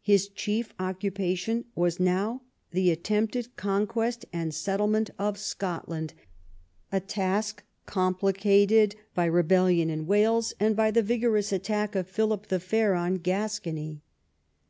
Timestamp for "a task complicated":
6.90-8.96